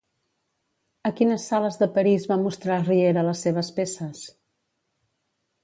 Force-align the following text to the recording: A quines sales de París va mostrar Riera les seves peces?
A 1.09 1.11
quines 1.19 1.45
sales 1.51 1.77
de 1.83 1.89
París 1.99 2.25
va 2.33 2.39
mostrar 2.45 2.79
Riera 2.87 3.27
les 3.29 3.45
seves 3.47 3.73
peces? 3.79 4.27